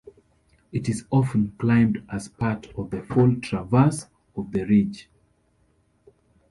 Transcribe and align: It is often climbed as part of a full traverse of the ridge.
It 0.71 0.89
is 0.89 1.05
often 1.11 1.53
climbed 1.59 2.03
as 2.11 2.27
part 2.27 2.73
of 2.75 2.91
a 2.91 3.03
full 3.03 3.35
traverse 3.35 4.07
of 4.35 4.51
the 4.51 4.63
ridge. 4.63 5.07